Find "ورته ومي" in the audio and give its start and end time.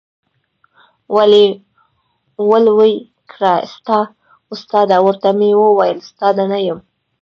5.05-5.51